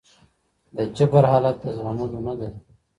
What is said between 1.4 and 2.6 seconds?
د زغملو نه دی.